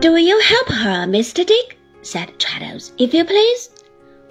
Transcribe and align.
Do 0.00 0.14
you 0.14 0.38
help 0.38 0.68
her, 0.68 1.06
Mr. 1.06 1.44
Dick? 1.44 1.76
said 2.02 2.38
Traddles, 2.38 2.92
if 2.98 3.12
you 3.12 3.24
please. 3.24 3.70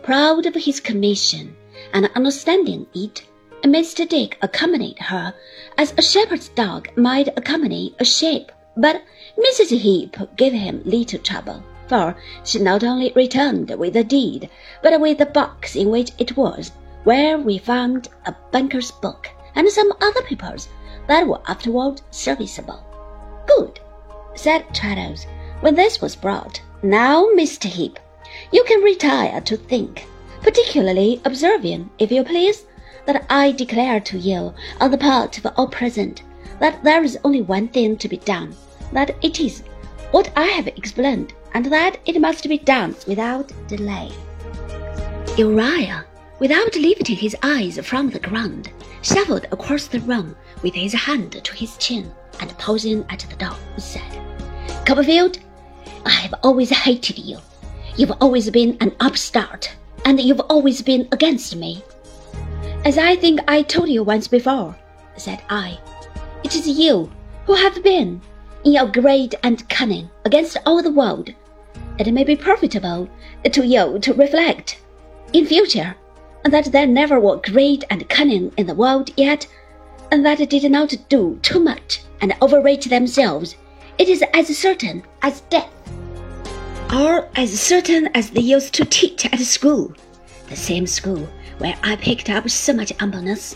Proud 0.01 0.45
of 0.45 0.55
his 0.55 0.79
commission 0.79 1.57
and 1.93 2.09
understanding 2.15 2.87
it, 2.93 3.23
Mr. 3.63 4.07
Dick 4.07 4.37
accompanied 4.41 4.97
her 4.99 5.33
as 5.77 5.93
a 5.97 6.01
shepherd's 6.01 6.47
dog 6.47 6.87
might 6.95 7.37
accompany 7.37 7.93
a 7.99 8.05
sheep. 8.05 8.49
But 8.77 9.03
Mrs. 9.37 9.77
Heep 9.77 10.15
gave 10.37 10.53
him 10.53 10.83
little 10.85 11.19
trouble, 11.19 11.61
for 11.89 12.15
she 12.45 12.59
not 12.59 12.85
only 12.85 13.11
returned 13.13 13.69
with 13.71 13.91
the 13.91 14.05
deed, 14.05 14.49
but 14.81 15.01
with 15.01 15.17
the 15.17 15.25
box 15.25 15.75
in 15.75 15.89
which 15.89 16.11
it 16.17 16.37
was, 16.37 16.71
where 17.03 17.37
we 17.37 17.57
found 17.57 18.07
a 18.25 18.33
banker's 18.53 18.91
book 18.91 19.27
and 19.53 19.67
some 19.67 19.91
other 19.99 20.21
papers 20.21 20.69
that 21.07 21.27
were 21.27 21.41
afterward 21.45 22.01
serviceable. 22.09 22.81
Good, 23.47 23.81
said 24.33 24.63
Traddles, 24.73 25.25
when 25.61 25.75
this 25.75 26.01
was 26.01 26.15
brought. 26.15 26.61
Now, 26.83 27.25
Mr. 27.35 27.65
Heep, 27.65 27.99
you 28.51 28.63
can 28.65 28.81
retire 28.81 29.41
to 29.41 29.57
think, 29.57 30.07
particularly 30.41 31.21
observing, 31.25 31.89
if 31.99 32.11
you 32.11 32.23
please, 32.23 32.65
that 33.05 33.25
I 33.29 33.51
declare 33.51 33.99
to 34.01 34.17
you, 34.17 34.53
on 34.79 34.91
the 34.91 34.97
part 34.97 35.37
of 35.37 35.47
all 35.55 35.67
present, 35.67 36.23
that 36.59 36.83
there 36.83 37.03
is 37.03 37.17
only 37.23 37.41
one 37.41 37.67
thing 37.69 37.97
to 37.97 38.07
be 38.07 38.17
done, 38.17 38.55
that 38.91 39.15
it 39.21 39.39
is 39.39 39.63
what 40.11 40.31
I 40.35 40.45
have 40.45 40.67
explained, 40.67 41.33
and 41.53 41.65
that 41.67 41.99
it 42.05 42.21
must 42.21 42.47
be 42.47 42.57
done 42.57 42.95
without 43.07 43.51
delay. 43.67 44.11
Uriah, 45.37 46.05
without 46.39 46.75
lifting 46.75 47.15
his 47.15 47.35
eyes 47.43 47.79
from 47.79 48.09
the 48.09 48.19
ground, 48.19 48.71
shuffled 49.01 49.45
across 49.51 49.87
the 49.87 49.99
room 50.01 50.35
with 50.61 50.73
his 50.73 50.93
hand 50.93 51.31
to 51.43 51.55
his 51.55 51.77
chin, 51.77 52.11
and 52.39 52.57
pausing 52.57 53.05
at 53.09 53.25
the 53.29 53.35
door, 53.35 53.55
said, 53.77 54.01
Copperfield, 54.85 55.39
I 56.07 56.11
have 56.11 56.35
always 56.41 56.69
hated 56.69 57.19
you. 57.19 57.37
You've 57.97 58.13
always 58.21 58.49
been 58.49 58.77
an 58.79 58.95
upstart, 59.01 59.75
and 60.05 60.21
you've 60.21 60.39
always 60.39 60.81
been 60.81 61.05
against 61.11 61.53
me. 61.57 61.83
As 62.85 62.97
I 62.97 63.17
think 63.17 63.41
I 63.49 63.61
told 63.61 63.89
you 63.89 64.03
once 64.03 64.29
before, 64.29 64.73
said 65.17 65.41
I, 65.49 65.77
it 66.45 66.55
is 66.55 66.65
you 66.65 67.11
who 67.45 67.55
have 67.55 67.83
been, 67.83 68.21
in 68.63 68.71
your 68.71 68.87
greed 68.87 69.35
and 69.43 69.67
cunning, 69.67 70.09
against 70.23 70.55
all 70.65 70.81
the 70.81 70.91
world. 70.91 71.33
It 71.99 72.13
may 72.13 72.23
be 72.23 72.37
profitable 72.37 73.09
to 73.51 73.65
you 73.65 73.99
to 73.99 74.13
reflect, 74.13 74.79
in 75.33 75.45
future, 75.45 75.93
that 76.45 76.71
there 76.71 76.87
never 76.87 77.19
were 77.19 77.41
greed 77.51 77.83
and 77.89 78.07
cunning 78.07 78.53
in 78.55 78.65
the 78.65 78.75
world 78.75 79.11
yet, 79.17 79.45
and 80.09 80.25
that 80.25 80.49
did 80.49 80.71
not 80.71 80.95
do 81.09 81.37
too 81.41 81.59
much 81.59 82.03
and 82.21 82.33
overrate 82.39 82.89
themselves. 82.89 83.57
It 83.97 84.07
is 84.07 84.23
as 84.33 84.55
certain 84.57 85.03
as 85.21 85.41
death, 85.49 85.71
or 86.93 87.27
as 87.35 87.59
certain 87.59 88.07
as 88.13 88.29
they 88.29 88.41
used 88.41 88.73
to 88.75 88.85
teach 88.85 89.25
at 89.25 89.39
school, 89.39 89.93
the 90.49 90.55
same 90.55 90.87
school 90.87 91.27
where 91.57 91.75
I 91.83 91.95
picked 91.95 92.29
up 92.29 92.49
so 92.49 92.73
much 92.73 92.93
humbleness. 92.99 93.55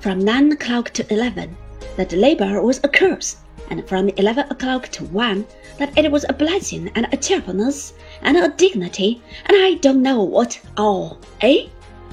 From 0.00 0.18
nine 0.18 0.50
o'clock 0.50 0.90
to 0.90 1.12
eleven, 1.12 1.56
that 1.96 2.12
labor 2.12 2.60
was 2.62 2.80
a 2.82 2.88
curse, 2.88 3.36
and 3.70 3.86
from 3.88 4.08
eleven 4.10 4.50
o'clock 4.50 4.88
to 4.88 5.04
one, 5.06 5.46
that 5.78 5.96
it 5.96 6.10
was 6.10 6.24
a 6.28 6.32
blessing 6.32 6.90
and 6.94 7.06
a 7.12 7.16
cheerfulness 7.16 7.94
and 8.22 8.36
a 8.36 8.48
dignity, 8.48 9.22
and 9.46 9.56
I 9.56 9.74
don't 9.74 10.02
know 10.02 10.22
what 10.22 10.60
all, 10.76 11.18
eh? 11.40 11.66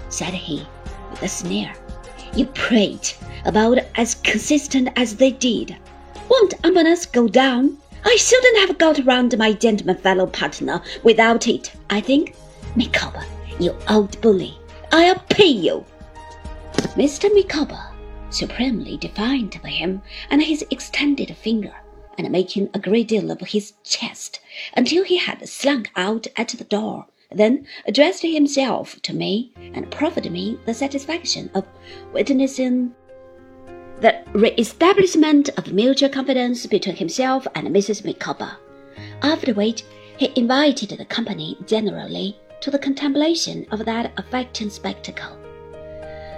said 0.10 0.34
he, 0.34 0.68
with 1.10 1.24
a 1.24 1.28
sneer. 1.28 1.74
You 2.36 2.46
prate 2.48 3.18
about 3.46 3.80
as 3.96 4.16
consistent 4.16 4.90
as 4.96 5.16
they 5.16 5.32
did. 5.32 5.76
Won't 6.30 6.54
humbleness 6.64 7.08
go 7.08 7.28
down? 7.28 7.78
I 8.04 8.16
shouldn't 8.16 8.68
have 8.68 8.78
got 8.78 9.06
round 9.06 9.38
my 9.38 9.54
gentleman 9.54 9.98
fellow 9.98 10.26
partner 10.26 10.82
without 11.04 11.48
it, 11.48 11.72
I 11.90 12.02
think. 12.02 12.36
Micawber, 12.76 13.26
you 13.60 13.76
old 13.90 14.20
bully, 14.22 14.58
I'll 14.92 15.20
pay 15.30 15.48
you. 15.48 15.86
Mr. 16.96 17.34
Micawber, 17.34 17.84
supremely 18.30 18.98
defiant 18.98 19.56
of 19.56 19.64
him 19.64 20.02
and 20.30 20.42
his 20.42 20.66
extended 20.72 21.36
finger, 21.36 21.74
and 22.18 22.30
making 22.32 22.70
a 22.74 22.80
great 22.80 23.08
deal 23.08 23.32
of 23.32 23.40
his 23.42 23.74
chest 23.84 24.40
until 24.76 25.04
he 25.04 25.18
had 25.18 25.48
slunk 25.48 25.90
out 25.96 26.28
at 26.36 26.50
the 26.50 26.64
door, 26.64 27.06
then 27.32 27.66
addressed 27.86 28.24
himself 28.24 29.02
to 29.02 29.14
me 29.14 29.52
and 29.74 29.92
proffered 29.92 30.32
me 30.32 30.60
the 30.66 30.74
satisfaction 30.74 31.50
of 31.54 31.66
witnessing 32.14 32.94
the 34.02 34.16
re-establishment 34.34 35.50
of 35.58 35.74
mutual 35.74 36.10
confidence 36.10 36.66
between 36.66 36.96
himself 36.96 37.46
and 37.54 37.68
Mrs. 37.68 38.06
Micawber, 38.06 38.52
after 39.22 39.54
which 39.54 39.84
he 40.18 40.32
invited 40.36 40.90
the 40.90 41.06
company 41.06 41.58
generally 41.66 42.38
to 42.62 42.72
the 42.72 42.80
contemplation 42.80 43.66
of 43.72 43.86
that 43.86 44.12
affecting 44.18 44.70
spectacle. 44.70 45.38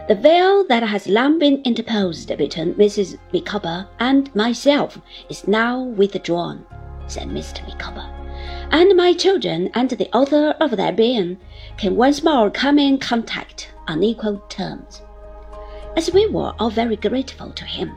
The 0.08 0.16
veil 0.16 0.66
that 0.68 0.84
has 0.84 1.08
long 1.08 1.38
been 1.38 1.62
interposed 1.64 2.36
between 2.36 2.74
Mrs. 2.74 3.18
Micawber 3.32 3.88
and 4.00 4.34
myself 4.36 5.00
is 5.30 5.48
now 5.48 5.84
withdrawn, 5.84 6.66
said 7.08 7.28
Mr. 7.28 7.66
Micawber, 7.68 8.10
and 8.72 8.98
my 8.98 9.14
children 9.14 9.70
and 9.76 9.90
the 9.92 10.10
author 10.16 10.56
of 10.60 10.72
their 10.72 10.92
being 10.92 11.38
can 11.78 11.96
once 11.96 12.24
more 12.24 12.50
come 12.50 12.80
in 12.80 12.98
contact 12.98 13.70
on 13.88 14.02
equal 14.02 14.40
terms. 14.50 15.02
As 15.96 16.12
we 16.12 16.26
were 16.28 16.54
all 16.58 16.70
very 16.70 16.96
grateful 16.96 17.52
to 17.52 17.66
him, 17.66 17.92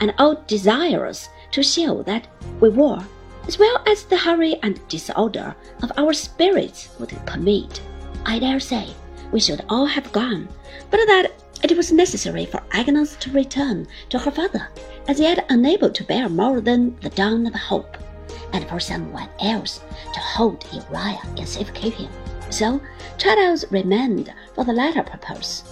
and 0.00 0.14
all 0.18 0.42
desirous 0.46 1.28
to 1.50 1.62
show 1.62 2.02
that 2.04 2.26
we 2.60 2.68
were, 2.68 3.02
as 3.46 3.58
well 3.58 3.82
as 3.86 4.04
the 4.04 4.16
hurry 4.16 4.56
and 4.62 4.86
disorder 4.88 5.54
of 5.82 5.92
our 5.96 6.12
spirits 6.12 6.88
would 6.98 7.10
permit, 7.26 7.82
I 8.24 8.38
dare 8.38 8.60
say 8.60 8.94
we 9.32 9.40
should 9.40 9.64
all 9.68 9.86
have 9.86 10.12
gone, 10.12 10.48
but 10.90 11.00
that 11.06 11.32
it 11.62 11.76
was 11.76 11.92
necessary 11.92 12.46
for 12.46 12.62
Agnes 12.70 13.16
to 13.16 13.32
return 13.32 13.86
to 14.10 14.18
her 14.18 14.30
father, 14.30 14.68
as 15.08 15.20
yet 15.20 15.44
unable 15.50 15.90
to 15.90 16.04
bear 16.04 16.28
more 16.28 16.60
than 16.60 16.96
the 17.00 17.10
dawn 17.10 17.46
of 17.46 17.54
hope, 17.54 17.96
and 18.52 18.66
for 18.68 18.78
someone 18.78 19.28
else 19.40 19.80
to 20.14 20.20
hold 20.20 20.64
Uriah 20.72 21.20
in 21.36 21.46
safekeeping. 21.46 22.08
So 22.50 22.80
Traddles 23.18 23.70
remained 23.70 24.32
for 24.54 24.64
the 24.64 24.72
latter 24.72 25.02
purpose, 25.02 25.64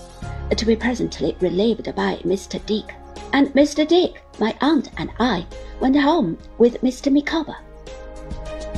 to 0.57 0.67
be 0.67 0.77
presently 0.77 1.37
relieved 1.41 1.95
by 1.95 2.17
Mr. 2.25 2.65
Dick, 2.67 2.95
and 3.33 3.49
Mr. 3.55 3.87
Dick, 3.87 4.23
my 4.39 4.57
aunt, 4.61 4.91
and 4.97 5.11
I 5.19 5.47
went 5.81 5.97
home 5.97 6.39
with 6.59 6.81
Mr. 6.83 7.13
Micawber. 7.13 7.57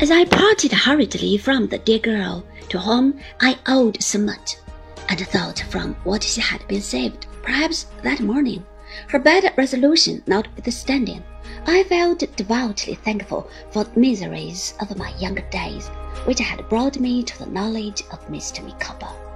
As 0.00 0.10
I 0.10 0.24
parted 0.24 0.72
hurriedly 0.72 1.36
from 1.36 1.68
the 1.68 1.78
dear 1.78 1.98
girl 1.98 2.44
to 2.70 2.78
whom 2.78 3.20
I 3.40 3.58
owed 3.66 4.02
so 4.02 4.18
much, 4.18 4.56
and 5.08 5.20
thought 5.20 5.60
from 5.68 5.94
what 6.04 6.22
she 6.22 6.40
had 6.40 6.66
been 6.68 6.80
saved, 6.80 7.26
perhaps 7.42 7.86
that 8.02 8.20
morning, 8.20 8.64
her 9.08 9.18
bad 9.18 9.52
resolution 9.56 10.22
notwithstanding, 10.26 11.22
I 11.66 11.84
felt 11.84 12.24
devoutly 12.36 12.94
thankful 12.94 13.50
for 13.70 13.84
the 13.84 14.00
miseries 14.00 14.74
of 14.80 14.96
my 14.96 15.14
younger 15.18 15.46
days, 15.50 15.88
which 16.24 16.40
had 16.40 16.68
brought 16.68 16.98
me 16.98 17.22
to 17.22 17.38
the 17.38 17.46
knowledge 17.46 18.02
of 18.10 18.26
Mr. 18.28 18.64
Micawber. 18.64 19.29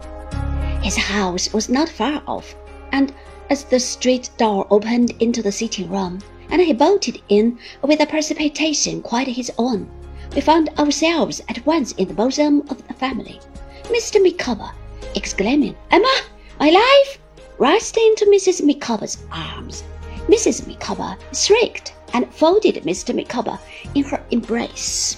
His 0.84 0.96
house 0.98 1.50
was 1.50 1.70
not 1.70 1.88
far 1.88 2.22
off, 2.26 2.54
and 2.92 3.10
as 3.48 3.64
the 3.64 3.80
street 3.80 4.28
door 4.36 4.66
opened 4.68 5.12
into 5.18 5.40
the 5.40 5.50
sitting 5.50 5.88
room, 5.88 6.18
and 6.50 6.60
he 6.60 6.74
bolted 6.74 7.22
in 7.30 7.58
with 7.80 8.02
a 8.02 8.06
precipitation 8.06 9.00
quite 9.00 9.26
his 9.26 9.50
own, 9.56 9.88
we 10.34 10.42
found 10.42 10.68
ourselves 10.78 11.40
at 11.48 11.64
once 11.64 11.92
in 11.92 12.08
the 12.08 12.12
bosom 12.12 12.60
of 12.68 12.86
the 12.86 12.92
family. 12.92 13.40
Mr. 13.84 14.22
Micawber, 14.22 14.72
exclaiming, 15.14 15.74
Emma, 15.90 16.20
my 16.60 16.68
life, 16.68 17.18
rushed 17.56 17.96
into 17.96 18.26
Mrs. 18.26 18.62
Micawber's 18.62 19.16
arms. 19.32 19.84
Mrs. 20.28 20.66
Micawber 20.66 21.16
shrieked 21.32 21.94
and 22.12 22.30
folded 22.34 22.74
Mr. 22.84 23.14
Micawber 23.14 23.58
in 23.94 24.04
her 24.04 24.22
embrace. 24.30 25.16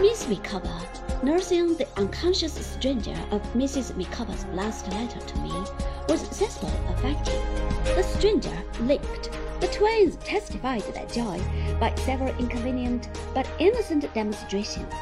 Miss 0.00 0.26
Micawber, 0.26 0.82
nursing 1.22 1.74
the 1.76 1.88
unconscious 1.96 2.54
stranger 2.54 3.16
of 3.30 3.42
Mrs. 3.54 3.96
Micawber's 3.96 4.44
last 4.46 4.88
letter 4.92 5.20
to 5.20 5.38
me, 5.38 5.52
was 6.08 6.20
sensibly 6.30 6.70
affected. 6.88 7.40
The 7.96 8.02
stranger 8.02 8.62
leaped. 8.80 9.30
The 9.60 9.68
twins 9.68 10.16
testified 10.16 10.82
their 10.82 11.06
joy 11.06 11.40
by 11.80 11.94
several 11.96 12.36
inconvenient 12.38 13.08
but 13.34 13.48
innocent 13.58 14.12
demonstrations. 14.12 14.92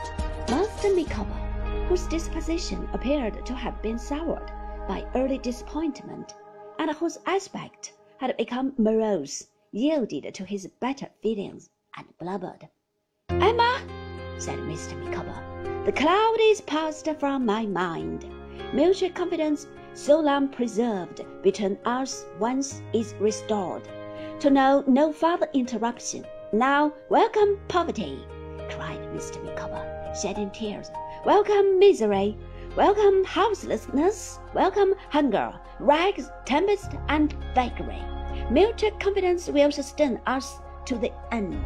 Master 0.49 0.95
Micawber, 0.95 1.87
whose 1.89 2.07
disposition 2.07 2.89
appeared 2.93 3.45
to 3.47 3.55
have 3.55 3.83
been 3.83 3.99
soured 3.99 4.53
by 4.87 5.07
early 5.15 5.39
disappointment, 5.39 6.35
and 6.79 6.91
whose 6.93 7.19
aspect 7.27 7.95
had 8.19 8.37
become 8.37 8.75
morose, 8.79 9.49
yielded 9.73 10.33
to 10.35 10.45
his 10.45 10.69
better 10.81 11.09
feelings 11.23 11.71
and 11.97 12.07
blubbered. 12.19 12.69
Emma, 13.29 13.81
said 14.39 14.59
Mr. 14.61 14.99
Micawber, 15.03 15.85
the 15.85 15.93
cloud 15.93 16.37
is 16.41 16.61
passed 16.63 17.09
from 17.19 17.47
my 17.47 17.67
mind. 17.67 18.27
Mutual 18.73 19.11
confidence 19.11 19.67
so 19.93 20.19
long 20.19 20.49
preserved 20.49 21.21
between 21.43 21.79
us 21.85 22.27
once 22.39 22.83
is 22.93 23.15
restored, 23.21 23.83
to 24.41 24.51
know 24.51 24.83
no 24.87 25.13
further 25.13 25.49
interruption. 25.55 26.25
Now 26.53 26.93
welcome 27.09 27.59
poverty. 27.69 28.25
cried 28.71 29.01
Mr. 29.15 29.43
Micawber, 29.45 30.15
shedding 30.21 30.51
tears. 30.51 30.91
Welcome 31.25 31.79
misery, 31.79 32.37
welcome 32.77 33.25
houselessness, 33.25 34.41
welcome 34.53 34.95
hunger, 35.11 35.55
rags, 35.79 36.31
tempest, 36.45 36.93
and 37.09 37.33
vagary. 37.55 38.03
Mutual 38.51 38.91
confidence 38.93 39.49
will 39.49 39.71
sustain 39.71 40.21
us 40.27 40.59
to 40.87 40.97
the 40.97 41.13
end. 41.33 41.65